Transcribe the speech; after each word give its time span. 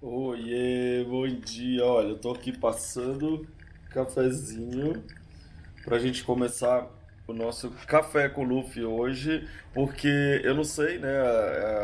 Oiê, 0.00 1.04
bom 1.08 1.26
dia. 1.28 1.84
Olha, 1.84 2.08
eu 2.10 2.18
tô 2.18 2.30
aqui 2.32 2.56
passando 2.56 3.46
cafezinho 3.90 5.02
pra 5.84 5.98
gente 5.98 6.24
começar 6.24 6.88
o 7.28 7.34
nosso 7.34 7.70
café 7.86 8.26
com 8.26 8.42
Luffy 8.42 8.82
hoje, 8.82 9.46
porque 9.74 10.40
eu 10.42 10.54
não 10.54 10.64
sei, 10.64 10.98
né, 10.98 11.12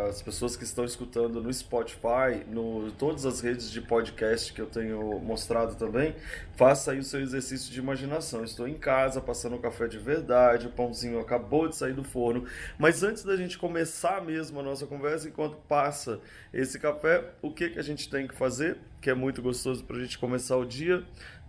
as 0.08 0.22
pessoas 0.22 0.56
que 0.56 0.64
estão 0.64 0.86
escutando 0.86 1.42
no 1.42 1.52
Spotify, 1.52 2.42
no 2.48 2.90
todas 2.92 3.26
as 3.26 3.42
redes 3.42 3.70
de 3.70 3.82
podcast 3.82 4.54
que 4.54 4.60
eu 4.62 4.66
tenho 4.66 5.20
mostrado 5.20 5.74
também, 5.74 6.16
faça 6.56 6.92
aí 6.92 6.98
o 6.98 7.04
seu 7.04 7.20
exercício 7.20 7.70
de 7.70 7.78
imaginação. 7.78 8.42
Estou 8.42 8.66
em 8.66 8.72
casa 8.72 9.20
passando 9.20 9.56
um 9.56 9.60
café 9.60 9.86
de 9.86 9.98
verdade, 9.98 10.66
o 10.66 10.70
pãozinho 10.70 11.20
acabou 11.20 11.68
de 11.68 11.76
sair 11.76 11.92
do 11.92 12.02
forno, 12.02 12.46
mas 12.78 13.02
antes 13.02 13.22
da 13.22 13.36
gente 13.36 13.58
começar 13.58 14.24
mesmo 14.24 14.60
a 14.60 14.62
nossa 14.62 14.86
conversa, 14.86 15.28
enquanto 15.28 15.58
passa 15.68 16.20
esse 16.54 16.78
café, 16.78 17.22
o 17.42 17.52
que 17.52 17.68
que 17.68 17.78
a 17.78 17.82
gente 17.82 18.08
tem 18.08 18.26
que 18.26 18.34
fazer, 18.34 18.78
que 18.98 19.10
é 19.10 19.14
muito 19.14 19.42
gostoso 19.42 19.84
para 19.84 19.98
a 19.98 20.00
gente 20.00 20.18
começar 20.18 20.56
o 20.56 20.64
dia, 20.64 21.04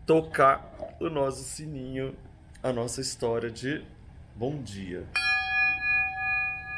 tocar 0.05 0.76
o 1.00 1.09
nosso 1.09 1.44
sininho 1.46 2.14
a 2.66 2.74
nossa 2.74 3.00
história 3.00 3.52
de 3.52 3.84
bom 4.36 4.60
dia. 4.60 5.04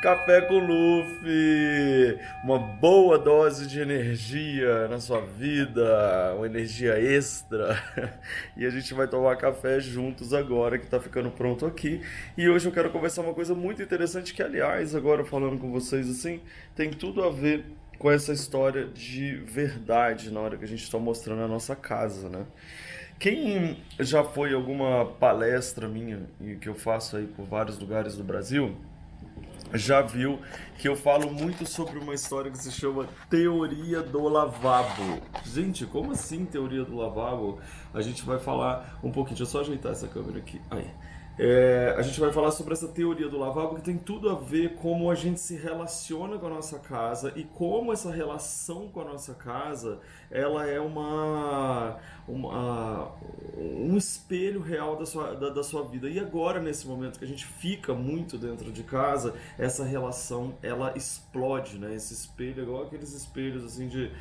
Café 0.01 0.41
com 0.41 0.59
Luffy, 0.59 2.19
uma 2.43 2.59
boa 2.59 3.17
dose 3.17 3.65
de 3.67 3.79
energia 3.79 4.89
na 4.89 4.99
sua 4.99 5.21
vida, 5.21 6.35
uma 6.35 6.45
energia 6.45 6.99
extra. 6.99 7.81
E 8.57 8.65
a 8.65 8.69
gente 8.69 8.93
vai 8.93 9.07
tomar 9.07 9.37
café 9.37 9.79
juntos 9.79 10.33
agora 10.33 10.77
que 10.77 10.83
está 10.83 10.99
ficando 10.99 11.31
pronto 11.31 11.65
aqui. 11.65 12.01
E 12.37 12.49
hoje 12.49 12.67
eu 12.67 12.71
quero 12.73 12.89
conversar 12.89 13.21
uma 13.21 13.33
coisa 13.33 13.55
muito 13.55 13.81
interessante 13.81 14.33
que, 14.33 14.43
aliás, 14.43 14.93
agora 14.93 15.23
falando 15.23 15.57
com 15.57 15.71
vocês 15.71 16.09
assim, 16.09 16.41
tem 16.75 16.91
tudo 16.91 17.23
a 17.23 17.29
ver 17.29 17.63
com 17.97 18.11
essa 18.11 18.33
história 18.33 18.87
de 18.87 19.37
verdade 19.37 20.31
na 20.31 20.41
hora 20.41 20.57
que 20.57 20.65
a 20.65 20.67
gente 20.67 20.83
está 20.83 20.99
mostrando 20.99 21.43
a 21.43 21.47
nossa 21.47 21.77
casa, 21.77 22.27
né? 22.27 22.45
Quem 23.19 23.77
já 23.99 24.23
foi 24.23 24.53
alguma 24.53 25.05
palestra 25.05 25.87
minha 25.87 26.29
e 26.39 26.55
que 26.55 26.69
eu 26.69 26.75
faço 26.75 27.17
aí 27.17 27.25
por 27.25 27.45
vários 27.45 27.79
lugares 27.79 28.15
do 28.15 28.23
Brasil, 28.23 28.75
já 29.73 30.01
viu 30.01 30.39
que 30.77 30.87
eu 30.87 30.95
falo 30.95 31.31
muito 31.31 31.65
sobre 31.65 31.97
uma 31.97 32.13
história 32.13 32.51
que 32.51 32.57
se 32.57 32.71
chama 32.71 33.07
teoria 33.29 34.01
do 34.01 34.27
lavabo. 34.27 35.21
Gente, 35.43 35.85
como 35.85 36.11
assim 36.11 36.45
teoria 36.45 36.83
do 36.83 36.95
lavabo? 36.95 37.59
A 37.93 38.01
gente 38.01 38.23
vai 38.23 38.39
falar 38.39 38.99
um 39.03 39.11
pouquinho. 39.11 39.37
Deixa 39.37 39.43
eu 39.43 39.47
só 39.47 39.61
ajeitar 39.61 39.91
essa 39.91 40.07
câmera 40.07 40.37
aqui. 40.37 40.61
Aí. 40.69 40.87
É, 41.39 41.93
a 41.95 42.01
gente 42.01 42.19
vai 42.19 42.31
falar 42.33 42.49
sobre 42.49 42.73
essa 42.73 42.87
teoria 42.87 43.29
do 43.29 43.37
lavabo 43.37 43.75
que 43.75 43.81
tem 43.83 43.95
tudo 43.95 44.27
a 44.27 44.33
ver 44.33 44.73
como 44.75 45.11
a 45.11 45.13
gente 45.13 45.39
se 45.39 45.55
relaciona 45.55 46.39
com 46.39 46.47
a 46.47 46.49
nossa 46.49 46.79
casa 46.79 47.31
e 47.35 47.43
como 47.43 47.93
essa 47.93 48.11
relação 48.11 48.87
com 48.87 49.01
a 49.01 49.05
nossa 49.05 49.35
casa 49.35 49.99
ela 50.31 50.65
é 50.65 50.79
uma, 50.79 51.99
uma 52.27 53.11
um 53.55 53.95
espelho 53.95 54.61
real 54.61 54.95
da 54.95 55.05
sua, 55.05 55.35
da, 55.35 55.49
da, 55.49 55.63
sua 55.63 55.83
vida. 55.83 56.09
E 56.09 56.19
agora, 56.19 56.59
nesse 56.59 56.87
momento 56.87 57.19
que 57.19 57.25
a 57.25 57.27
gente 57.27 57.45
fica 57.45 57.93
muito 57.93 58.37
dentro 58.37 58.71
de 58.71 58.81
casa, 58.81 59.35
essa 59.59 59.83
relação 59.83 60.55
ela 60.63 60.93
explode, 60.95 61.77
né? 61.77 61.93
Esse 61.93 62.13
espelho 62.13 62.61
é 62.61 62.63
igual 62.63 62.83
aqueles 62.83 63.13
espelhos 63.13 63.63
assim 63.63 63.87
de, 63.87 64.11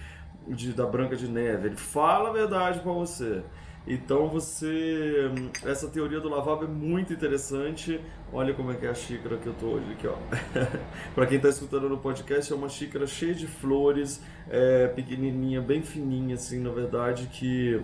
de 0.48 0.72
da 0.72 0.84
Branca 0.86 1.16
de 1.16 1.28
Neve. 1.28 1.68
Ele 1.68 1.76
fala 1.76 2.28
a 2.28 2.32
verdade 2.32 2.80
para 2.80 2.92
você. 2.92 3.42
Então 3.86 4.28
você. 4.28 5.30
Essa 5.64 5.88
teoria 5.88 6.18
do 6.20 6.28
lavabo 6.28 6.64
é 6.64 6.66
muito 6.66 7.12
interessante. 7.12 8.00
Olha 8.32 8.52
como 8.52 8.72
é 8.72 8.74
que 8.74 8.84
é 8.84 8.90
a 8.90 8.94
xícara 8.94 9.36
que 9.36 9.46
eu 9.46 9.54
tô 9.54 9.66
hoje 9.66 9.92
aqui, 9.92 10.08
ó. 10.08 10.16
para 11.14 11.26
quem 11.26 11.36
está 11.36 11.48
escutando 11.48 11.88
no 11.88 11.98
podcast, 11.98 12.52
é 12.52 12.56
uma 12.56 12.68
xícara 12.68 13.06
cheia 13.06 13.34
de 13.34 13.46
flores, 13.46 14.20
é, 14.50 14.88
pequenininha, 14.88 15.60
bem 15.60 15.82
fininha, 15.82 16.34
assim, 16.34 16.58
na 16.58 16.70
verdade, 16.70 17.28
que 17.32 17.80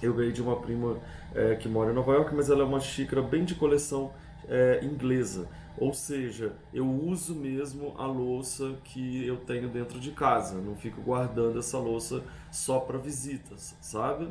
eu 0.00 0.14
ganhei 0.14 0.32
de 0.32 0.40
uma 0.40 0.56
prima 0.56 0.96
é, 1.34 1.56
que 1.56 1.68
mora 1.68 1.90
em 1.90 1.94
Nova 1.94 2.12
York, 2.12 2.32
mas 2.34 2.48
ela 2.48 2.62
é 2.62 2.64
uma 2.64 2.78
xícara 2.78 3.20
bem 3.20 3.44
de 3.44 3.56
coleção 3.56 4.12
é, 4.48 4.80
inglesa. 4.84 5.48
Ou 5.76 5.92
seja, 5.94 6.52
eu 6.72 6.88
uso 6.88 7.34
mesmo 7.34 7.94
a 7.98 8.06
louça 8.06 8.76
que 8.84 9.26
eu 9.26 9.36
tenho 9.36 9.68
dentro 9.68 10.00
de 10.00 10.10
casa. 10.10 10.60
Não 10.60 10.74
fico 10.74 11.00
guardando 11.00 11.58
essa 11.58 11.78
louça 11.78 12.22
só 12.50 12.80
para 12.80 12.98
visitas, 12.98 13.76
sabe? 13.80 14.28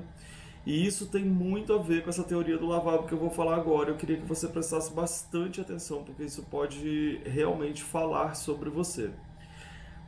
E 0.67 0.85
isso 0.85 1.05
tem 1.05 1.23
muito 1.23 1.71
a 1.71 1.77
ver 1.77 2.03
com 2.03 2.09
essa 2.09 2.25
teoria 2.25 2.57
do 2.57 2.65
lavabo 2.65 3.07
que 3.07 3.13
eu 3.13 3.17
vou 3.17 3.29
falar 3.29 3.55
agora. 3.55 3.89
Eu 3.89 3.95
queria 3.95 4.17
que 4.17 4.25
você 4.25 4.49
prestasse 4.49 4.91
bastante 4.91 5.61
atenção, 5.61 6.03
porque 6.03 6.23
isso 6.23 6.43
pode 6.43 7.21
realmente 7.23 7.81
falar 7.81 8.35
sobre 8.35 8.69
você. 8.69 9.09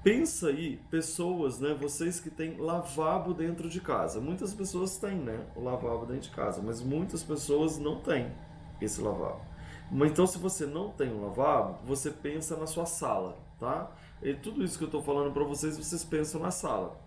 Pensa 0.04 0.50
aí, 0.50 0.76
pessoas, 0.92 1.62
né, 1.62 1.74
vocês 1.80 2.20
que 2.20 2.30
têm 2.30 2.58
lavabo 2.58 3.34
dentro 3.34 3.70
de 3.70 3.80
casa. 3.80 4.20
Muitas 4.20 4.54
pessoas 4.54 4.98
têm, 4.98 5.16
né, 5.16 5.46
o 5.56 5.64
lavabo 5.64 6.06
dentro 6.06 6.24
de 6.24 6.32
casa, 6.32 6.62
mas 6.62 6.82
muitas 6.82 7.24
pessoas 7.24 7.78
não 7.78 8.02
têm 8.02 8.30
esse 8.82 9.00
lavabo. 9.00 9.40
Então, 10.06 10.28
se 10.28 10.38
você 10.38 10.66
não 10.66 10.90
tem 10.90 11.10
um 11.10 11.22
lavabo, 11.22 11.80
você 11.86 12.12
pensa 12.12 12.58
na 12.58 12.68
sua 12.68 12.86
sala, 12.86 13.38
tá? 13.58 13.90
E 14.22 14.34
tudo 14.34 14.62
isso 14.62 14.78
que 14.78 14.84
eu 14.84 14.90
estou 14.90 15.02
falando 15.02 15.32
para 15.32 15.46
vocês, 15.46 15.78
vocês 15.78 16.04
pensam 16.04 16.42
na 16.42 16.52
sala. 16.52 17.00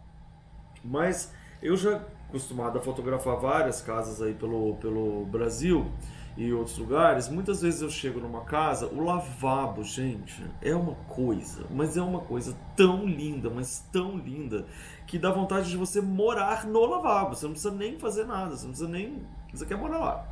Mas 0.82 1.30
eu 1.62 1.76
já 1.76 2.02
acostumado 2.32 2.78
a 2.78 2.81
fotografar 2.81 3.37
várias 3.37 3.82
casas 3.82 4.22
aí 4.22 4.32
pelo, 4.32 4.76
pelo 4.76 5.26
Brasil 5.26 5.93
e 6.34 6.50
outros 6.50 6.78
lugares, 6.78 7.28
muitas 7.28 7.60
vezes 7.60 7.82
eu 7.82 7.91
chego 7.91 8.19
numa 8.19 8.41
casa, 8.41 8.87
o 8.87 9.04
lavabo, 9.04 9.84
gente, 9.84 10.42
é 10.62 10.75
uma 10.75 10.94
coisa, 11.06 11.66
mas 11.71 11.94
é 11.94 12.00
uma 12.00 12.21
coisa 12.21 12.56
tão 12.75 13.04
linda, 13.04 13.50
mas 13.50 13.87
tão 13.92 14.16
linda, 14.16 14.65
que 15.06 15.19
dá 15.19 15.31
vontade 15.31 15.69
de 15.69 15.76
você 15.76 16.00
morar 16.00 16.65
no 16.65 16.87
lavabo. 16.87 17.37
Você 17.37 17.44
não 17.44 17.53
precisa 17.53 17.75
nem 17.75 17.98
fazer 17.98 18.25
nada, 18.25 18.56
você 18.56 18.62
não 18.62 18.71
precisa 18.71 18.88
nem. 18.88 19.22
Você 19.53 19.66
quer 19.66 19.76
morar 19.76 19.98
lá. 19.98 20.26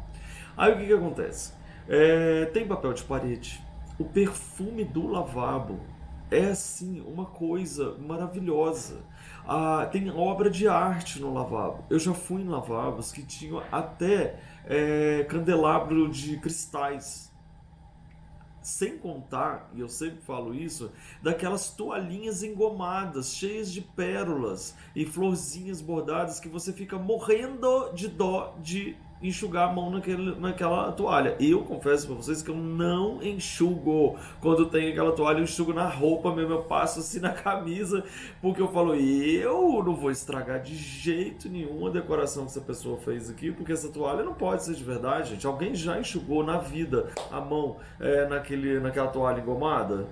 Aí 0.56 0.72
o 0.72 0.78
que, 0.78 0.86
que 0.86 0.92
acontece? 0.94 1.52
É, 1.86 2.46
tem 2.46 2.66
papel 2.66 2.94
de 2.94 3.02
parede, 3.02 3.62
o 3.98 4.04
perfume 4.04 4.84
do 4.84 5.06
lavabo 5.06 5.78
é 6.30 6.46
assim 6.46 7.02
uma 7.06 7.26
coisa 7.26 7.94
maravilhosa. 7.98 9.02
Ah, 9.46 9.88
tem 9.90 10.10
obra 10.10 10.50
de 10.50 10.68
arte 10.68 11.20
no 11.20 11.32
lavabo. 11.32 11.84
Eu 11.90 11.98
já 11.98 12.14
fui 12.14 12.42
em 12.42 12.48
lavabos 12.48 13.12
que 13.12 13.22
tinham 13.22 13.62
até 13.72 14.40
é, 14.64 15.24
candelabro 15.28 16.08
de 16.08 16.38
cristais. 16.38 17.30
Sem 18.62 18.98
contar, 18.98 19.70
e 19.74 19.80
eu 19.80 19.88
sempre 19.88 20.20
falo 20.20 20.54
isso, 20.54 20.92
daquelas 21.22 21.70
toalhinhas 21.70 22.42
engomadas, 22.42 23.34
cheias 23.34 23.72
de 23.72 23.80
pérolas 23.80 24.76
e 24.94 25.06
florzinhas 25.06 25.80
bordadas 25.80 26.38
que 26.38 26.48
você 26.48 26.70
fica 26.70 26.98
morrendo 26.98 27.90
de 27.94 28.06
dó 28.06 28.54
de 28.60 28.96
enxugar 29.22 29.68
a 29.68 29.72
mão 29.72 29.90
naquele, 29.90 30.38
naquela 30.38 30.92
toalha. 30.92 31.36
Eu 31.38 31.62
confesso 31.62 32.06
para 32.06 32.16
vocês 32.16 32.42
que 32.42 32.50
eu 32.50 32.56
não 32.56 33.22
enxugo. 33.22 34.16
Quando 34.40 34.66
tem 34.66 34.90
aquela 34.90 35.12
toalha, 35.12 35.38
eu 35.38 35.44
enxugo 35.44 35.72
na 35.72 35.86
roupa 35.86 36.34
mesmo, 36.34 36.52
eu 36.52 36.62
passo 36.62 37.00
assim 37.00 37.20
na 37.20 37.32
camisa, 37.32 38.04
porque 38.40 38.60
eu 38.60 38.68
falo, 38.68 38.94
eu 38.94 39.82
não 39.84 39.94
vou 39.94 40.10
estragar 40.10 40.60
de 40.60 40.74
jeito 40.74 41.48
nenhum 41.48 41.86
a 41.86 41.90
decoração 41.90 42.44
que 42.44 42.50
essa 42.50 42.60
pessoa 42.60 42.98
fez 42.98 43.30
aqui, 43.30 43.50
porque 43.50 43.72
essa 43.72 43.88
toalha 43.88 44.22
não 44.22 44.34
pode 44.34 44.64
ser 44.64 44.74
de 44.74 44.84
verdade, 44.84 45.30
gente. 45.30 45.46
Alguém 45.46 45.74
já 45.74 45.98
enxugou 45.98 46.44
na 46.44 46.58
vida 46.58 47.08
a 47.30 47.40
mão 47.40 47.76
é, 47.98 48.26
naquele, 48.26 48.80
naquela 48.80 49.08
toalha 49.08 49.40
engomada? 49.40 50.06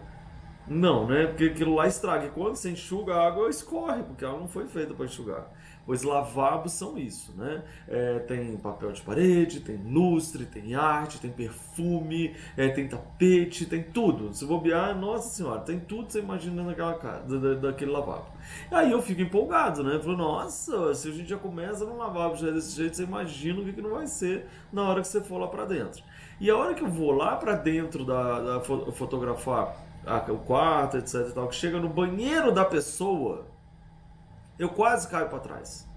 Não, 0.69 1.07
né? 1.07 1.27
Porque 1.27 1.45
aquilo 1.45 1.75
lá 1.75 1.87
estraga. 1.87 2.27
E 2.27 2.31
quando 2.31 2.57
você 2.57 2.71
enxuga, 2.71 3.15
a 3.15 3.27
água 3.27 3.49
escorre, 3.49 4.03
porque 4.03 4.25
ela 4.25 4.39
não 4.39 4.49
foi 4.49 4.67
feita 4.67 4.95
para 4.95 5.07
enxugar. 5.07 5.47
Pois 5.89 6.03
lavabos 6.03 6.73
são 6.73 6.99
isso, 6.99 7.33
né? 7.35 7.63
É, 7.89 8.19
tem 8.19 8.59
papel 8.59 8.93
de 8.93 9.01
parede, 9.01 9.61
tem 9.61 9.79
lustre, 9.91 10.45
tem 10.45 10.75
arte, 10.75 11.19
tem 11.19 11.31
perfume, 11.31 12.37
é, 12.59 12.69
tem 12.69 12.87
tapete, 12.87 13.65
tem 13.65 13.83
tudo. 13.83 14.35
Se 14.35 14.45
bobear, 14.45 14.95
nossa 14.95 15.31
senhora, 15.31 15.61
tem 15.61 15.81
tudo 15.81 16.09
que 16.09 16.13
você 16.13 16.19
imagina 16.19 16.63
naquela 16.63 16.93
casa, 16.93 17.41
da, 17.41 17.55
daquele 17.55 17.91
lavabo. 17.91 18.27
Aí 18.71 18.93
eu 18.93 19.01
fico 19.01 19.23
empolgado, 19.23 19.83
né? 19.83 19.95
Eu 19.95 20.03
falo, 20.03 20.19
nossa, 20.19 20.95
se 20.95 21.09
a 21.09 21.13
gente 21.13 21.31
já 21.31 21.39
começa 21.39 21.87
no 21.87 21.97
lavabo 21.97 22.37
já 22.37 22.51
desse 22.51 22.77
jeito, 22.77 22.95
você 22.95 23.05
imagina 23.05 23.59
o 23.59 23.65
que, 23.65 23.73
que 23.73 23.81
não 23.81 23.93
vai 23.93 24.07
ser 24.07 24.47
na 24.71 24.83
hora 24.83 25.01
que 25.01 25.09
você 25.09 25.23
for 25.23 25.39
lá 25.39 25.47
para 25.47 25.65
dentro. 25.65 26.03
E 26.39 26.51
a 26.51 26.57
hora 26.59 26.75
que 26.75 26.85
eu 26.85 26.89
vou 26.89 27.13
lá 27.13 27.35
para 27.37 27.55
dentro 27.55 28.05
da, 28.05 28.41
da 28.41 28.61
fotografar 28.61 29.88
o 30.33 30.39
quarto, 30.39 30.97
etc 30.97 31.33
tal, 31.35 31.49
que 31.49 31.55
chega 31.55 31.79
no 31.79 31.89
banheiro 31.89 32.53
da 32.53 32.65
pessoa, 32.65 33.47
eu 34.59 34.69
quase 34.69 35.09
caio 35.09 35.29
para 35.29 35.39
trás. 35.39 35.88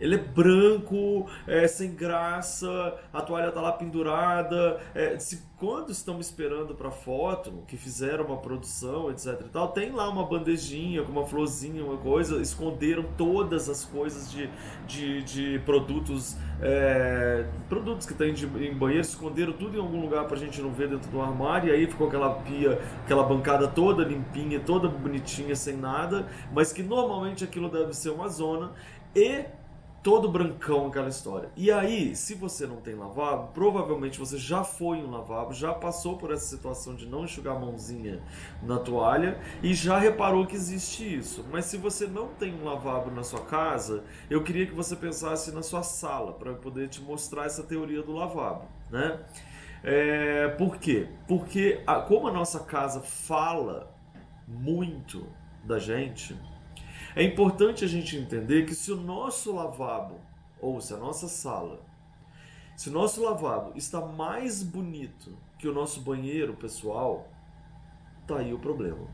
Ele 0.00 0.16
é 0.16 0.18
branco, 0.18 1.26
é, 1.46 1.66
sem 1.68 1.94
graça, 1.94 2.98
a 3.12 3.20
toalha 3.20 3.52
tá 3.52 3.60
lá 3.60 3.72
pendurada. 3.72 4.80
É, 4.94 5.18
se, 5.18 5.42
quando 5.62 5.92
estão 5.92 6.18
esperando 6.18 6.74
para 6.74 6.90
foto, 6.90 7.62
que 7.68 7.76
fizeram 7.76 8.24
uma 8.24 8.38
produção, 8.38 9.12
etc 9.12 9.40
e 9.42 9.48
tal, 9.48 9.68
tem 9.68 9.92
lá 9.92 10.08
uma 10.08 10.26
bandejinha 10.26 11.04
com 11.04 11.12
uma 11.12 11.24
florzinha, 11.24 11.84
uma 11.84 11.98
coisa, 11.98 12.42
esconderam 12.42 13.04
todas 13.16 13.68
as 13.68 13.84
coisas 13.84 14.28
de, 14.28 14.50
de, 14.88 15.22
de 15.22 15.58
produtos, 15.60 16.36
é, 16.60 17.46
produtos 17.68 18.06
que 18.06 18.14
tem 18.14 18.34
de, 18.34 18.44
em 18.44 18.74
banheiro, 18.74 19.02
esconderam 19.02 19.52
tudo 19.52 19.76
em 19.76 19.80
algum 19.80 20.00
lugar 20.00 20.26
pra 20.26 20.36
gente 20.36 20.60
não 20.60 20.72
ver 20.72 20.88
dentro 20.88 21.08
do 21.08 21.20
armário, 21.20 21.68
e 21.68 21.72
aí 21.72 21.86
ficou 21.86 22.08
aquela 22.08 22.34
pia, 22.40 22.80
aquela 23.04 23.22
bancada 23.22 23.68
toda 23.68 24.02
limpinha, 24.02 24.58
toda 24.58 24.88
bonitinha, 24.88 25.54
sem 25.54 25.76
nada, 25.76 26.26
mas 26.52 26.72
que 26.72 26.82
normalmente 26.82 27.44
aquilo 27.44 27.68
deve 27.68 27.92
ser 27.94 28.10
uma 28.10 28.28
zona, 28.28 28.72
e 29.14 29.44
todo 30.02 30.28
brancão 30.28 30.88
aquela 30.88 31.08
história. 31.08 31.48
E 31.56 31.70
aí, 31.70 32.16
se 32.16 32.34
você 32.34 32.66
não 32.66 32.76
tem 32.76 32.94
lavabo, 32.94 33.52
provavelmente 33.52 34.18
você 34.18 34.36
já 34.36 34.64
foi 34.64 34.98
em 34.98 35.04
um 35.04 35.10
lavabo, 35.10 35.54
já 35.54 35.72
passou 35.72 36.16
por 36.16 36.32
essa 36.32 36.44
situação 36.44 36.94
de 36.94 37.06
não 37.06 37.24
enxugar 37.24 37.56
a 37.56 37.58
mãozinha 37.58 38.20
na 38.62 38.78
toalha 38.78 39.38
e 39.62 39.72
já 39.72 39.98
reparou 39.98 40.46
que 40.46 40.56
existe 40.56 41.18
isso. 41.18 41.44
Mas 41.52 41.66
se 41.66 41.76
você 41.76 42.06
não 42.06 42.28
tem 42.28 42.52
um 42.52 42.64
lavabo 42.64 43.10
na 43.10 43.22
sua 43.22 43.40
casa, 43.40 44.02
eu 44.28 44.42
queria 44.42 44.66
que 44.66 44.74
você 44.74 44.96
pensasse 44.96 45.52
na 45.52 45.62
sua 45.62 45.82
sala 45.82 46.32
para 46.32 46.52
poder 46.54 46.88
te 46.88 47.00
mostrar 47.00 47.46
essa 47.46 47.62
teoria 47.62 48.02
do 48.02 48.12
lavabo, 48.12 48.66
né? 48.90 49.20
É, 49.84 50.48
por 50.58 50.78
quê? 50.78 51.08
Porque 51.26 51.82
a, 51.86 52.00
como 52.00 52.28
a 52.28 52.32
nossa 52.32 52.60
casa 52.60 53.00
fala 53.00 53.92
muito 54.46 55.26
da 55.64 55.78
gente, 55.78 56.36
é 57.14 57.22
importante 57.22 57.84
a 57.84 57.88
gente 57.88 58.16
entender 58.16 58.64
que 58.64 58.74
se 58.74 58.90
o 58.90 58.96
nosso 58.96 59.54
lavabo, 59.54 60.18
ou 60.60 60.80
se 60.80 60.94
a 60.94 60.96
nossa 60.96 61.28
sala, 61.28 61.80
se 62.74 62.88
o 62.88 62.92
nosso 62.92 63.22
lavabo 63.22 63.72
está 63.76 64.00
mais 64.00 64.62
bonito 64.62 65.36
que 65.58 65.68
o 65.68 65.74
nosso 65.74 66.00
banheiro 66.00 66.54
pessoal, 66.54 67.28
tá 68.26 68.38
aí 68.38 68.54
o 68.54 68.58
problema. 68.58 69.06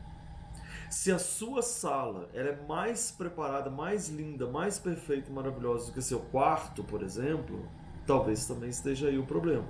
Se 0.89 1.11
a 1.11 1.19
sua 1.19 1.61
sala 1.61 2.29
ela 2.33 2.49
é 2.49 2.65
mais 2.67 3.11
preparada, 3.11 3.69
mais 3.69 4.07
linda, 4.07 4.47
mais 4.47 4.79
perfeita 4.79 5.29
e 5.29 5.33
maravilhosa 5.33 5.87
do 5.87 5.91
que 5.91 6.01
seu 6.01 6.19
quarto, 6.19 6.83
por 6.83 7.03
exemplo, 7.03 7.67
talvez 8.07 8.47
também 8.47 8.69
esteja 8.69 9.07
aí 9.07 9.19
o 9.19 9.25
problema. 9.25 9.67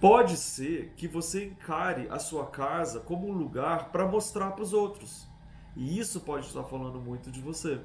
Pode 0.00 0.36
ser 0.36 0.94
que 0.96 1.06
você 1.06 1.46
encare 1.46 2.08
a 2.08 2.18
sua 2.18 2.46
casa 2.46 3.00
como 3.00 3.28
um 3.28 3.32
lugar 3.32 3.90
para 3.92 4.06
mostrar 4.06 4.52
para 4.52 4.62
os 4.62 4.72
outros. 4.72 5.27
E 5.78 5.96
isso 5.96 6.20
pode 6.20 6.46
estar 6.46 6.64
falando 6.64 6.98
muito 7.00 7.30
de 7.30 7.40
você. 7.40 7.80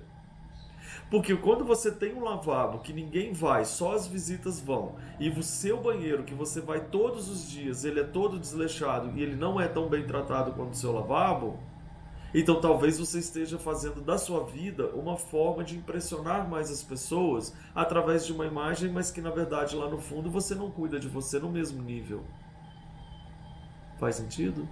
Porque 1.11 1.35
quando 1.35 1.63
você 1.63 1.91
tem 1.91 2.15
um 2.15 2.23
lavabo 2.23 2.79
que 2.79 2.91
ninguém 2.91 3.33
vai, 3.33 3.65
só 3.65 3.93
as 3.93 4.07
visitas 4.07 4.59
vão, 4.59 4.95
e 5.19 5.29
o 5.29 5.43
seu 5.43 5.79
banheiro 5.79 6.23
que 6.23 6.33
você 6.33 6.59
vai 6.59 6.81
todos 6.81 7.29
os 7.29 7.47
dias, 7.47 7.85
ele 7.85 7.99
é 7.99 8.03
todo 8.03 8.39
desleixado 8.39 9.11
e 9.15 9.21
ele 9.21 9.35
não 9.35 9.61
é 9.61 9.67
tão 9.67 9.87
bem 9.87 10.07
tratado 10.07 10.53
quanto 10.53 10.73
o 10.73 10.75
seu 10.75 10.91
lavabo, 10.91 11.59
então 12.33 12.59
talvez 12.59 12.97
você 12.97 13.19
esteja 13.19 13.59
fazendo 13.59 14.01
da 14.01 14.17
sua 14.17 14.43
vida 14.43 14.87
uma 14.95 15.15
forma 15.15 15.63
de 15.63 15.77
impressionar 15.77 16.49
mais 16.49 16.71
as 16.71 16.81
pessoas 16.83 17.55
através 17.75 18.25
de 18.25 18.33
uma 18.33 18.47
imagem, 18.47 18.91
mas 18.91 19.11
que 19.11 19.21
na 19.21 19.29
verdade 19.29 19.75
lá 19.75 19.87
no 19.87 19.99
fundo 19.99 20.31
você 20.31 20.55
não 20.55 20.71
cuida 20.71 20.99
de 20.99 21.07
você 21.07 21.37
no 21.37 21.49
mesmo 21.49 21.83
nível. 21.83 22.23
Faz 23.99 24.15
sentido? 24.15 24.67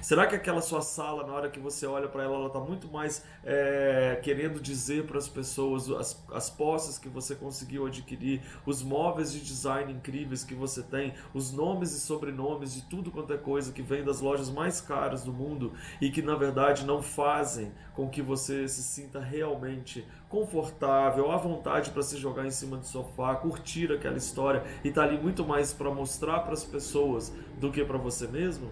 Será 0.00 0.26
que 0.26 0.34
aquela 0.34 0.60
sua 0.60 0.80
sala, 0.80 1.26
na 1.26 1.32
hora 1.32 1.48
que 1.48 1.58
você 1.58 1.86
olha 1.86 2.08
para 2.08 2.24
ela, 2.24 2.34
ela 2.34 2.46
está 2.46 2.60
muito 2.60 2.88
mais 2.88 3.24
é, 3.44 4.18
querendo 4.22 4.60
dizer 4.60 5.06
para 5.06 5.18
as 5.18 5.28
pessoas 5.28 5.90
as, 5.90 6.24
as 6.32 6.50
posses 6.50 6.98
que 6.98 7.08
você 7.08 7.34
conseguiu 7.34 7.86
adquirir, 7.86 8.42
os 8.64 8.82
móveis 8.82 9.32
de 9.32 9.40
design 9.40 9.92
incríveis 9.92 10.44
que 10.44 10.54
você 10.54 10.82
tem, 10.82 11.14
os 11.34 11.52
nomes 11.52 11.92
e 11.92 12.00
sobrenomes 12.00 12.74
de 12.74 12.82
tudo 12.82 13.10
quanto 13.10 13.32
é 13.32 13.36
coisa 13.36 13.72
que 13.72 13.82
vem 13.82 14.04
das 14.04 14.20
lojas 14.20 14.50
mais 14.50 14.80
caras 14.80 15.22
do 15.24 15.32
mundo 15.32 15.72
e 16.00 16.10
que 16.10 16.22
na 16.22 16.34
verdade 16.34 16.84
não 16.84 17.02
fazem 17.02 17.72
com 17.94 18.08
que 18.08 18.22
você 18.22 18.68
se 18.68 18.82
sinta 18.82 19.18
realmente 19.20 20.06
confortável, 20.28 21.30
à 21.30 21.36
vontade 21.36 21.90
para 21.90 22.02
se 22.02 22.16
jogar 22.16 22.46
em 22.46 22.50
cima 22.50 22.76
do 22.76 22.86
sofá, 22.86 23.34
curtir 23.34 23.92
aquela 23.92 24.16
história 24.16 24.62
e 24.84 24.90
tá 24.90 25.02
ali 25.02 25.18
muito 25.18 25.44
mais 25.44 25.72
para 25.72 25.90
mostrar 25.90 26.40
para 26.40 26.52
as 26.52 26.64
pessoas 26.64 27.32
do 27.58 27.72
que 27.72 27.84
para 27.84 27.98
você 27.98 28.26
mesmo? 28.28 28.70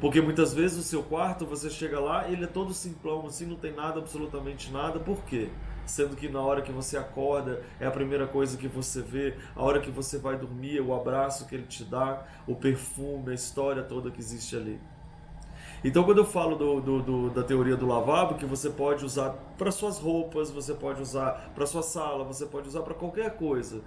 Porque 0.00 0.20
muitas 0.20 0.52
vezes 0.52 0.78
o 0.78 0.82
seu 0.82 1.02
quarto, 1.02 1.46
você 1.46 1.70
chega 1.70 1.98
lá, 1.98 2.30
ele 2.30 2.44
é 2.44 2.46
todo 2.46 2.74
simplão, 2.74 3.26
assim, 3.26 3.46
não 3.46 3.56
tem 3.56 3.72
nada, 3.72 3.98
absolutamente 3.98 4.70
nada. 4.70 5.00
Por 5.00 5.24
quê? 5.24 5.48
Sendo 5.86 6.14
que 6.16 6.28
na 6.28 6.40
hora 6.40 6.60
que 6.60 6.70
você 6.70 6.98
acorda, 6.98 7.62
é 7.80 7.86
a 7.86 7.90
primeira 7.90 8.26
coisa 8.26 8.58
que 8.58 8.68
você 8.68 9.00
vê, 9.00 9.34
a 9.54 9.62
hora 9.62 9.80
que 9.80 9.90
você 9.90 10.18
vai 10.18 10.36
dormir, 10.36 10.80
o 10.80 10.94
abraço 10.94 11.46
que 11.46 11.54
ele 11.54 11.66
te 11.66 11.84
dá, 11.84 12.24
o 12.46 12.54
perfume, 12.54 13.30
a 13.30 13.34
história 13.34 13.82
toda 13.82 14.10
que 14.10 14.20
existe 14.20 14.54
ali. 14.54 14.78
Então, 15.84 16.04
quando 16.04 16.18
eu 16.18 16.24
falo 16.24 16.56
do, 16.56 16.80
do, 16.80 17.02
do, 17.02 17.30
da 17.30 17.42
teoria 17.42 17.76
do 17.76 17.86
lavabo, 17.86 18.34
que 18.34 18.44
você 18.44 18.68
pode 18.68 19.04
usar 19.04 19.30
para 19.56 19.70
suas 19.70 19.98
roupas, 19.98 20.50
você 20.50 20.74
pode 20.74 21.00
usar 21.00 21.52
para 21.54 21.64
sua 21.66 21.82
sala, 21.82 22.24
você 22.24 22.44
pode 22.46 22.68
usar 22.68 22.80
para 22.82 22.94
qualquer 22.94 23.36
coisa, 23.36 23.82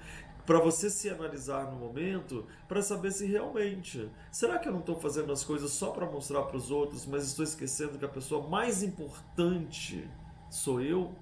para 0.49 0.57
você 0.57 0.89
se 0.89 1.07
analisar 1.07 1.69
no 1.69 1.77
momento, 1.77 2.43
para 2.67 2.81
saber 2.81 3.11
se 3.11 3.23
realmente, 3.27 4.09
será 4.31 4.57
que 4.57 4.67
eu 4.67 4.71
não 4.71 4.79
estou 4.79 4.99
fazendo 4.99 5.31
as 5.31 5.43
coisas 5.43 5.69
só 5.69 5.91
para 5.91 6.07
mostrar 6.07 6.41
para 6.41 6.57
os 6.57 6.71
outros, 6.71 7.05
mas 7.05 7.25
estou 7.25 7.43
esquecendo 7.43 7.99
que 7.99 8.05
a 8.05 8.09
pessoa 8.09 8.49
mais 8.49 8.81
importante 8.81 10.09
sou 10.49 10.81
eu? 10.81 11.13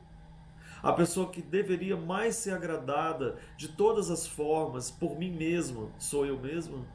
A 0.81 0.93
pessoa 0.93 1.29
que 1.29 1.41
deveria 1.41 1.97
mais 1.97 2.37
ser 2.37 2.51
agradada 2.51 3.37
de 3.57 3.67
todas 3.67 4.09
as 4.09 4.25
formas 4.25 4.89
por 4.89 5.19
mim 5.19 5.31
mesmo, 5.31 5.91
sou 5.99 6.25
eu 6.25 6.39
mesmo? 6.39 6.87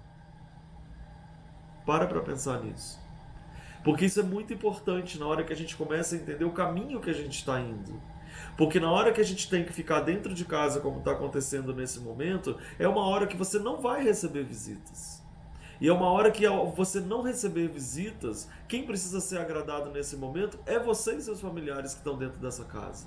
Para 1.84 2.06
para 2.06 2.22
pensar 2.22 2.64
nisso. 2.64 2.98
Porque 3.84 4.06
isso 4.06 4.20
é 4.20 4.22
muito 4.22 4.54
importante 4.54 5.18
na 5.18 5.26
hora 5.26 5.44
que 5.44 5.52
a 5.52 5.56
gente 5.56 5.76
começa 5.76 6.14
a 6.14 6.18
entender 6.18 6.46
o 6.46 6.52
caminho 6.52 6.98
que 6.98 7.10
a 7.10 7.14
gente 7.14 7.40
está 7.40 7.60
indo. 7.60 8.00
Porque 8.56 8.80
na 8.80 8.90
hora 8.90 9.12
que 9.12 9.20
a 9.20 9.24
gente 9.24 9.48
tem 9.48 9.64
que 9.64 9.72
ficar 9.72 10.00
dentro 10.00 10.34
de 10.34 10.44
casa, 10.44 10.80
como 10.80 10.98
está 10.98 11.12
acontecendo 11.12 11.74
nesse 11.74 12.00
momento, 12.00 12.56
é 12.78 12.86
uma 12.86 13.06
hora 13.06 13.26
que 13.26 13.36
você 13.36 13.58
não 13.58 13.80
vai 13.80 14.02
receber 14.02 14.44
visitas. 14.44 15.22
E 15.80 15.88
é 15.88 15.92
uma 15.92 16.06
hora 16.06 16.30
que 16.30 16.46
ao 16.46 16.70
você 16.70 17.00
não 17.00 17.22
receber 17.22 17.68
visitas, 17.68 18.48
quem 18.68 18.86
precisa 18.86 19.20
ser 19.20 19.38
agradado 19.38 19.90
nesse 19.90 20.16
momento 20.16 20.58
é 20.64 20.78
você 20.78 21.16
e 21.16 21.20
seus 21.20 21.40
familiares 21.40 21.92
que 21.92 21.98
estão 21.98 22.16
dentro 22.16 22.40
dessa 22.40 22.64
casa. 22.64 23.06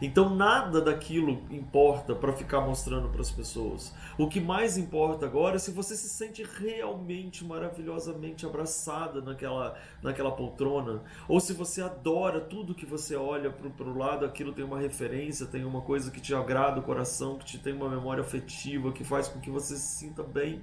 Então 0.00 0.34
nada 0.34 0.80
daquilo 0.80 1.42
importa 1.50 2.14
para 2.14 2.32
ficar 2.32 2.60
mostrando 2.60 3.08
para 3.08 3.20
as 3.20 3.30
pessoas. 3.30 3.94
O 4.18 4.28
que 4.28 4.40
mais 4.40 4.76
importa 4.76 5.26
agora 5.26 5.56
é 5.56 5.58
se 5.58 5.70
você 5.70 5.94
se 5.94 6.08
sente 6.08 6.42
realmente 6.42 7.44
maravilhosamente 7.44 8.44
abraçada 8.44 9.20
naquela, 9.20 9.76
naquela 10.02 10.32
poltrona, 10.32 11.02
ou 11.28 11.38
se 11.38 11.52
você 11.52 11.82
adora 11.82 12.40
tudo 12.40 12.74
que 12.74 12.84
você 12.84 13.14
olha 13.14 13.50
para 13.50 13.88
o 13.88 13.96
lado, 13.96 14.24
aquilo 14.24 14.52
tem 14.52 14.64
uma 14.64 14.80
referência, 14.80 15.46
tem 15.46 15.64
uma 15.64 15.80
coisa 15.80 16.10
que 16.10 16.20
te 16.20 16.34
agrada 16.34 16.80
o 16.80 16.82
coração, 16.82 17.38
que 17.38 17.44
te 17.44 17.58
tem 17.58 17.72
uma 17.72 17.88
memória 17.88 18.22
afetiva, 18.22 18.92
que 18.92 19.04
faz 19.04 19.28
com 19.28 19.40
que 19.40 19.50
você 19.50 19.76
se 19.76 19.98
sinta 19.98 20.22
bem. 20.22 20.62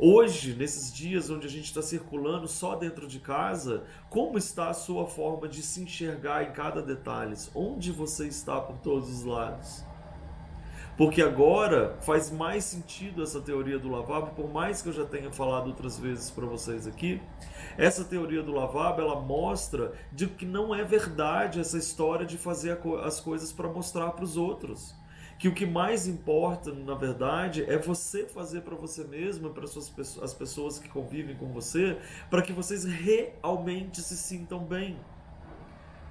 Hoje, 0.00 0.54
nesses 0.54 0.92
dias 0.92 1.28
onde 1.28 1.48
a 1.48 1.50
gente 1.50 1.64
está 1.64 1.82
circulando 1.82 2.46
só 2.46 2.76
dentro 2.76 3.08
de 3.08 3.18
casa, 3.18 3.82
como 4.08 4.38
está 4.38 4.68
a 4.68 4.74
sua 4.74 5.08
forma 5.08 5.48
de 5.48 5.60
se 5.60 5.82
enxergar 5.82 6.44
em 6.44 6.52
cada 6.52 6.80
detalhe? 6.80 7.34
Onde 7.52 7.90
você 7.90 8.28
está 8.28 8.60
por 8.60 8.76
todos 8.76 9.10
os 9.10 9.24
lados? 9.24 9.82
Porque 10.96 11.20
agora 11.20 11.96
faz 12.02 12.30
mais 12.30 12.62
sentido 12.62 13.24
essa 13.24 13.40
teoria 13.40 13.76
do 13.76 13.88
lavabo, 13.88 14.30
por 14.36 14.48
mais 14.48 14.80
que 14.80 14.88
eu 14.88 14.92
já 14.92 15.04
tenha 15.04 15.32
falado 15.32 15.66
outras 15.66 15.98
vezes 15.98 16.30
para 16.30 16.46
vocês 16.46 16.86
aqui. 16.86 17.20
Essa 17.76 18.04
teoria 18.04 18.42
do 18.42 18.52
lavabo, 18.52 19.00
ela 19.00 19.20
mostra 19.20 19.92
de 20.12 20.28
que 20.28 20.46
não 20.46 20.72
é 20.72 20.84
verdade 20.84 21.58
essa 21.58 21.76
história 21.76 22.24
de 22.24 22.38
fazer 22.38 22.78
as 23.02 23.18
coisas 23.18 23.50
para 23.50 23.68
mostrar 23.68 24.12
para 24.12 24.24
os 24.24 24.36
outros 24.36 24.94
que 25.38 25.46
o 25.46 25.54
que 25.54 25.64
mais 25.64 26.06
importa, 26.08 26.72
na 26.72 26.94
verdade, 26.94 27.64
é 27.68 27.78
você 27.78 28.24
fazer 28.26 28.62
para 28.62 28.74
você 28.74 29.04
mesmo, 29.04 29.50
para 29.50 29.64
as 29.64 30.34
pessoas 30.34 30.78
que 30.80 30.88
convivem 30.88 31.36
com 31.36 31.46
você, 31.52 31.96
para 32.28 32.42
que 32.42 32.52
vocês 32.52 32.84
realmente 32.84 34.02
se 34.02 34.16
sintam 34.16 34.58
bem. 34.64 34.98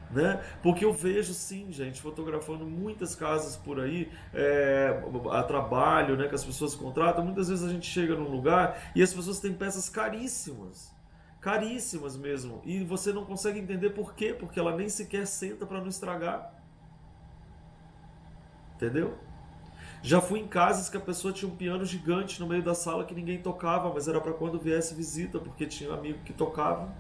Né? 0.10 0.42
Porque 0.64 0.86
eu 0.86 0.94
vejo 0.94 1.34
sim, 1.34 1.70
gente, 1.70 2.02
fotografando 2.02 2.66
muitas 2.66 3.14
casas 3.14 3.58
por 3.58 3.82
aí, 3.82 4.10
é, 4.34 5.04
a 5.32 5.44
trabalho, 5.44 6.16
né, 6.16 6.30
que 6.30 6.36
as 6.36 6.46
pessoas 6.46 6.74
contratam. 6.74 7.26
Muitas 7.26 7.50
vezes 7.50 7.66
a 7.66 7.70
gente 7.70 7.86
chega 7.86 8.16
num 8.16 8.30
lugar 8.30 8.92
e 8.96 9.04
as 9.04 9.14
pessoas 9.14 9.42
têm 9.42 9.54
peças 9.54 9.90
caríssimas, 9.90 10.96
caríssimas 11.42 12.16
mesmo, 12.16 12.62
e 12.64 12.86
você 12.86 13.12
não 13.12 13.26
consegue 13.26 13.60
entender 13.60 13.90
por 13.90 14.16
quê, 14.16 14.34
porque 14.34 14.58
ela 14.58 14.74
nem 14.74 14.88
sequer 14.88 15.28
senta 15.28 15.66
para 15.66 15.82
não 15.82 15.90
estragar. 15.90 16.57
Entendeu? 18.78 19.18
Já 20.04 20.22
fui 20.22 20.40
em 20.40 20.48
casas 20.48 20.88
que 20.90 20.96
a 20.96 21.02
pessoa 21.02 21.34
tinha 21.34 21.52
um 21.52 21.56
piano 21.56 21.84
gigante 21.84 22.40
no 22.40 22.48
meio 22.48 22.62
da 22.62 22.76
sala 22.76 23.04
que 23.04 23.16
ninguém 23.16 23.40
tocava, 23.40 23.92
mas 23.92 24.08
era 24.08 24.22
para 24.22 24.32
quando 24.32 24.60
viesse 24.60 24.94
visita, 24.94 25.40
porque 25.40 25.66
tinha 25.66 25.90
um 25.90 25.94
amigo 25.94 26.20
que 26.24 26.32
tocava. 26.32 26.94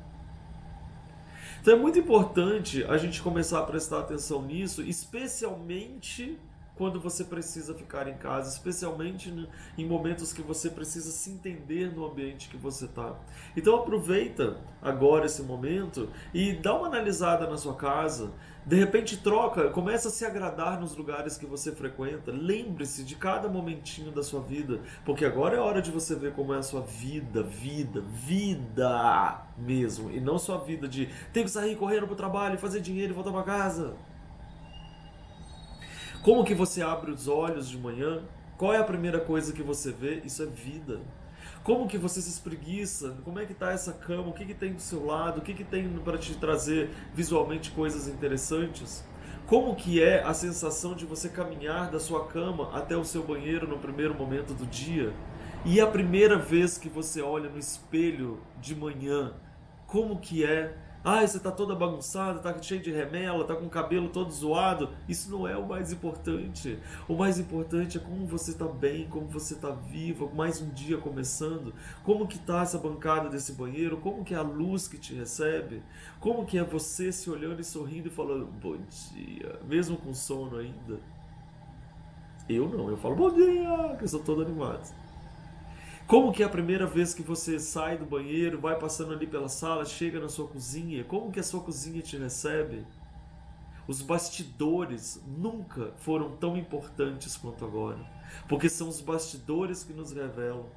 Então 1.61 1.75
é 1.75 1.77
muito 1.77 1.99
importante 1.99 2.83
a 2.85 2.97
gente 2.97 3.21
começar 3.21 3.59
a 3.59 3.63
prestar 3.63 3.99
atenção 3.99 4.41
nisso, 4.41 4.81
especialmente 4.81 6.37
quando 6.75 6.99
você 6.99 7.23
precisa 7.23 7.73
ficar 7.73 8.07
em 8.07 8.15
casa, 8.17 8.49
especialmente 8.49 9.33
em 9.77 9.85
momentos 9.85 10.31
que 10.31 10.41
você 10.41 10.69
precisa 10.69 11.11
se 11.11 11.31
entender 11.31 11.93
no 11.93 12.05
ambiente 12.05 12.49
que 12.49 12.57
você 12.57 12.85
está. 12.85 13.15
Então 13.55 13.75
aproveita 13.75 14.57
agora 14.81 15.25
esse 15.25 15.41
momento 15.41 16.09
e 16.33 16.53
dá 16.53 16.75
uma 16.75 16.87
analisada 16.87 17.47
na 17.47 17.57
sua 17.57 17.75
casa. 17.75 18.31
De 18.67 18.75
repente 18.75 19.15
troca, 19.15 19.69
começa 19.69 20.09
a 20.09 20.11
se 20.11 20.25
agradar 20.25 20.77
nos 20.77 20.93
lugares 20.93 21.37
que 21.37 21.45
você 21.45 21.71
frequenta. 21.71 22.33
Lembre-se 22.33 23.05
de 23.05 23.15
cada 23.15 23.47
momentinho 23.47 24.11
da 24.11 24.21
sua 24.21 24.41
vida, 24.41 24.81
porque 25.05 25.23
agora 25.23 25.55
é 25.55 25.59
hora 25.59 25.81
de 25.81 25.89
você 25.89 26.13
ver 26.15 26.33
como 26.33 26.53
é 26.53 26.57
a 26.57 26.61
sua 26.61 26.81
vida, 26.81 27.41
vida, 27.41 28.01
vida 28.01 29.41
mesmo, 29.57 30.11
e 30.11 30.19
não 30.19 30.37
sua 30.37 30.57
vida 30.57 30.85
de 30.85 31.07
tem 31.31 31.45
que 31.45 31.49
sair 31.49 31.77
correndo 31.77 32.07
para 32.07 32.13
o 32.13 32.17
trabalho, 32.17 32.59
fazer 32.59 32.81
dinheiro 32.81 33.13
e 33.13 33.15
voltar 33.15 33.31
para 33.31 33.43
casa. 33.43 33.95
Como 36.21 36.43
que 36.43 36.53
você 36.53 36.81
abre 36.81 37.11
os 37.11 37.29
olhos 37.29 37.69
de 37.69 37.77
manhã? 37.77 38.21
Qual 38.57 38.73
é 38.73 38.79
a 38.79 38.83
primeira 38.83 39.21
coisa 39.21 39.53
que 39.53 39.63
você 39.63 39.93
vê? 39.93 40.21
Isso 40.25 40.43
é 40.43 40.45
vida. 40.45 40.99
Como 41.67 41.85
que 41.85 41.97
você 41.97 42.21
se 42.21 42.29
espreguiça? 42.29 43.17
Como 43.25 43.41
é 43.41 43.45
que 43.45 43.51
está 43.51 43.73
essa 43.73 43.91
cama? 43.91 44.29
O 44.29 44.33
que, 44.33 44.45
que 44.45 44.53
tem 44.53 44.71
do 44.71 44.79
seu 44.79 45.05
lado? 45.05 45.39
O 45.39 45.41
que, 45.41 45.53
que 45.53 45.65
tem 45.65 45.85
para 45.99 46.17
te 46.17 46.33
trazer 46.35 46.89
visualmente 47.13 47.71
coisas 47.71 48.07
interessantes? 48.07 49.03
Como 49.45 49.75
que 49.75 50.01
é 50.01 50.23
a 50.23 50.33
sensação 50.33 50.95
de 50.95 51.05
você 51.05 51.27
caminhar 51.27 51.91
da 51.91 51.99
sua 51.99 52.25
cama 52.25 52.69
até 52.73 52.95
o 52.95 53.03
seu 53.03 53.21
banheiro 53.21 53.67
no 53.67 53.79
primeiro 53.79 54.15
momento 54.15 54.53
do 54.53 54.65
dia? 54.65 55.11
E 55.65 55.81
a 55.81 55.87
primeira 55.87 56.37
vez 56.37 56.77
que 56.77 56.87
você 56.87 57.21
olha 57.21 57.49
no 57.49 57.59
espelho 57.59 58.39
de 58.61 58.73
manhã, 58.73 59.33
como 59.87 60.21
que 60.21 60.45
é 60.45 60.73
Ai, 61.09 61.25
você 61.25 61.39
tá 61.39 61.49
toda 61.49 61.73
bagunçada, 61.73 62.39
tá 62.39 62.61
cheio 62.61 62.81
de 62.81 62.91
remela, 62.91 63.45
tá 63.45 63.55
com 63.55 63.65
o 63.65 63.69
cabelo 63.69 64.09
todo 64.09 64.29
zoado. 64.29 64.89
Isso 65.07 65.31
não 65.31 65.47
é 65.47 65.55
o 65.55 65.65
mais 65.65 65.93
importante. 65.93 66.77
O 67.07 67.15
mais 67.15 67.39
importante 67.39 67.97
é 67.97 68.01
como 68.01 68.27
você 68.27 68.53
tá 68.53 68.65
bem, 68.65 69.07
como 69.07 69.25
você 69.25 69.55
tá 69.55 69.71
viva, 69.71 70.29
mais 70.35 70.61
um 70.61 70.69
dia 70.69 70.97
começando. 70.97 71.73
Como 72.03 72.27
que 72.27 72.37
tá 72.37 72.61
essa 72.61 72.77
bancada 72.77 73.29
desse 73.29 73.53
banheiro? 73.53 73.95
Como 73.95 74.25
que 74.25 74.33
é 74.33 74.37
a 74.37 74.41
luz 74.41 74.85
que 74.89 74.97
te 74.97 75.13
recebe? 75.13 75.81
Como 76.19 76.45
que 76.45 76.57
é 76.57 76.63
você 76.65 77.09
se 77.09 77.29
olhando 77.29 77.61
e 77.61 77.63
sorrindo 77.63 78.09
e 78.09 78.11
falando 78.11 78.45
bom 78.45 78.75
dia, 78.75 79.61
mesmo 79.65 79.95
com 79.95 80.13
sono 80.13 80.57
ainda? 80.57 80.99
Eu 82.49 82.67
não, 82.67 82.89
eu 82.89 82.97
falo 82.97 83.15
bom 83.15 83.33
dia, 83.33 83.95
que 83.97 84.03
eu 84.03 84.09
sou 84.09 84.19
todo 84.19 84.41
animado. 84.41 85.06
Como 86.07 86.31
que 86.31 86.41
é 86.41 86.45
a 86.45 86.49
primeira 86.49 86.87
vez 86.87 87.13
que 87.13 87.21
você 87.21 87.59
sai 87.59 87.97
do 87.97 88.05
banheiro, 88.05 88.61
vai 88.61 88.79
passando 88.79 89.11
ali 89.11 89.27
pela 89.27 89.49
sala, 89.49 89.83
chega 89.83 90.21
na 90.21 90.29
sua 90.29 90.47
cozinha? 90.47 91.03
Como 91.03 91.29
que 91.33 91.39
a 91.41 91.43
sua 91.43 91.59
cozinha 91.59 92.01
te 92.01 92.15
recebe? 92.15 92.87
Os 93.85 94.01
bastidores 94.01 95.21
nunca 95.27 95.91
foram 95.97 96.31
tão 96.37 96.55
importantes 96.55 97.35
quanto 97.35 97.65
agora, 97.65 97.99
porque 98.47 98.69
são 98.69 98.87
os 98.87 99.01
bastidores 99.01 99.83
que 99.83 99.91
nos 99.91 100.13
revelam. 100.13 100.67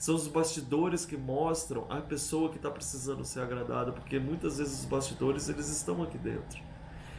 São 0.00 0.16
os 0.16 0.26
bastidores 0.26 1.06
que 1.06 1.16
mostram 1.16 1.86
a 1.88 2.00
pessoa 2.00 2.50
que 2.50 2.56
está 2.56 2.68
precisando 2.68 3.24
ser 3.24 3.42
agradada, 3.42 3.92
porque 3.92 4.18
muitas 4.18 4.58
vezes 4.58 4.80
os 4.80 4.84
bastidores 4.84 5.48
eles 5.48 5.68
estão 5.68 6.02
aqui 6.02 6.18
dentro. 6.18 6.60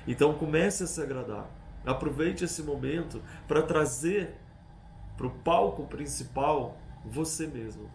Então 0.05 0.33
comece 0.33 0.83
a 0.83 0.87
se 0.87 1.01
agradar. 1.01 1.49
Aproveite 1.85 2.43
esse 2.43 2.61
momento 2.61 3.21
para 3.47 3.61
trazer 3.61 4.35
para 5.15 5.27
o 5.27 5.31
palco 5.31 5.87
principal 5.87 6.77
você 7.07 7.47
mesmo. 7.47 7.89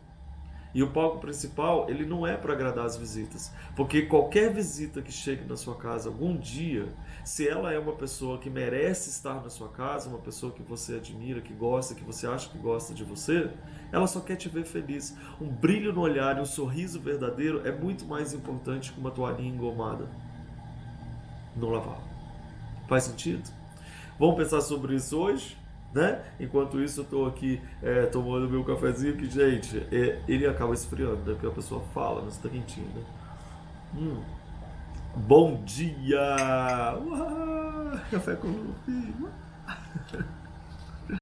E 0.74 0.82
o 0.82 0.90
palco 0.90 1.18
principal, 1.18 1.90
ele 1.90 2.06
não 2.06 2.26
é 2.26 2.34
para 2.34 2.54
agradar 2.54 2.86
as 2.86 2.96
visitas, 2.96 3.52
porque 3.76 4.02
qualquer 4.02 4.50
visita 4.50 5.02
que 5.02 5.12
chegue 5.12 5.44
na 5.44 5.54
sua 5.54 5.74
casa 5.74 6.08
algum 6.08 6.34
dia, 6.34 6.88
se 7.22 7.46
ela 7.46 7.72
é 7.72 7.78
uma 7.78 7.92
pessoa 7.92 8.38
que 8.38 8.48
merece 8.48 9.10
estar 9.10 9.42
na 9.42 9.50
sua 9.50 9.68
casa, 9.68 10.08
uma 10.08 10.18
pessoa 10.18 10.50
que 10.50 10.62
você 10.62 10.96
admira, 10.96 11.42
que 11.42 11.52
gosta, 11.52 11.94
que 11.94 12.02
você 12.02 12.26
acha 12.26 12.48
que 12.48 12.56
gosta 12.56 12.94
de 12.94 13.04
você, 13.04 13.50
ela 13.92 14.06
só 14.06 14.20
quer 14.20 14.36
te 14.36 14.48
ver 14.48 14.64
feliz. 14.64 15.14
Um 15.38 15.48
brilho 15.48 15.92
no 15.92 16.00
olhar 16.00 16.38
e 16.38 16.40
um 16.40 16.46
sorriso 16.46 16.98
verdadeiro 16.98 17.66
é 17.66 17.70
muito 17.70 18.06
mais 18.06 18.32
importante 18.32 18.92
que 18.92 18.98
uma 18.98 19.10
toalhinha 19.10 19.54
engomada 19.54 20.08
no 21.54 21.68
lavar. 21.68 22.00
Faz 22.88 23.04
sentido? 23.04 23.42
Vamos 24.18 24.36
pensar 24.36 24.62
sobre 24.62 24.94
isso 24.94 25.18
hoje? 25.18 25.61
Né? 25.94 26.22
Enquanto 26.40 26.80
isso 26.80 27.00
eu 27.00 27.04
estou 27.04 27.26
aqui 27.26 27.60
é, 27.82 28.06
tomando 28.06 28.48
meu 28.48 28.64
cafezinho 28.64 29.16
que, 29.16 29.28
gente, 29.28 29.78
é, 29.92 30.20
ele 30.26 30.46
acaba 30.46 30.74
esfriando, 30.74 31.16
né? 31.16 31.32
Porque 31.32 31.46
a 31.46 31.50
pessoa 31.50 31.82
fala, 31.92 32.22
mas 32.22 32.34
está 32.34 32.48
quentinho, 32.48 32.88
né? 32.94 33.02
Hum. 33.96 34.22
Bom 35.14 35.62
dia! 35.64 36.98
Uau! 37.04 38.00
Café 38.10 38.34
com 38.36 38.52
filho. 38.86 39.28